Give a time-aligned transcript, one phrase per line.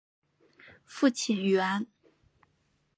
[0.83, 1.85] 父亲袁。